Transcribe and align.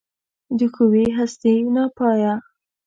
د 0.57 0.59
ښېوې 0.73 1.05
هستي 1.17 1.55
ناپایه 1.75 2.33